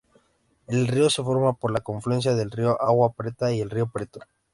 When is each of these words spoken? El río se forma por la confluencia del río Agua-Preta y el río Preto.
El 0.65 0.87
río 0.87 1.11
se 1.11 1.21
forma 1.21 1.53
por 1.53 1.69
la 1.69 1.81
confluencia 1.81 2.33
del 2.33 2.49
río 2.49 2.75
Agua-Preta 2.81 3.53
y 3.53 3.61
el 3.61 3.69
río 3.69 3.85
Preto. 3.85 4.19